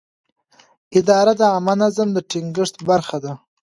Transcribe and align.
اداره 0.99 1.33
د 1.39 1.41
عامه 1.53 1.73
نظم 1.81 2.07
د 2.13 2.17
ټینګښت 2.29 2.75
برخه 2.89 3.17
ده. 3.23 3.33